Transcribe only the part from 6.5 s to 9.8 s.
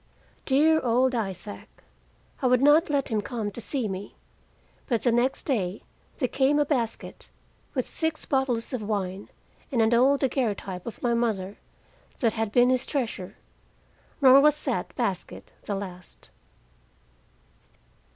a basket, with six bottles of wine, and